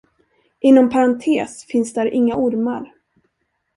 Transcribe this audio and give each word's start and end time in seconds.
Inom 0.59 0.89
parentes 0.89 1.63
finns 1.65 1.93
där 1.93 2.13
inga 2.13 2.35
ormar. 2.35 2.93